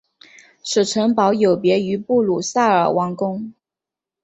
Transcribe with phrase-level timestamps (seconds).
[0.63, 3.53] 此城堡有别于布鲁塞尔王宫。